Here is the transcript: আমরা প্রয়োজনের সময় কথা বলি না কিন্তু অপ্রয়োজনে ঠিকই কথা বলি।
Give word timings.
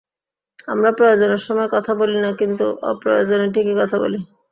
আমরা 0.67 0.89
প্রয়োজনের 0.97 1.41
সময় 1.47 1.69
কথা 1.71 1.91
বলি 1.95 2.17
না 2.19 2.31
কিন্তু 2.39 2.65
অপ্রয়োজনে 2.91 3.47
ঠিকই 3.53 3.75
কথা 3.81 3.97
বলি। 3.99 4.19